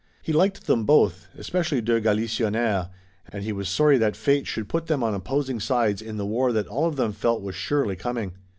He 0.23 0.33
liked 0.33 0.65
them 0.65 0.83
both, 0.83 1.27
especially 1.37 1.79
de 1.79 2.01
Galisonnière, 2.01 2.89
and 3.31 3.43
he 3.43 3.53
was 3.53 3.69
sorry 3.69 3.99
that 3.99 4.15
fate 4.15 4.47
should 4.47 4.67
put 4.67 4.87
them 4.87 5.03
on 5.03 5.13
opposing 5.13 5.59
sides 5.59 6.01
in 6.01 6.17
the 6.17 6.25
war 6.25 6.51
that 6.53 6.65
all 6.65 6.87
of 6.87 6.95
them 6.95 7.13
felt 7.13 7.43
was 7.43 7.53
surely 7.53 7.95
coming. 7.95 8.33